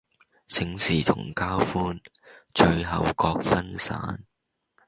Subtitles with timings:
[0.47, 1.99] 醒時同交歡，
[2.55, 4.23] 醉後各分散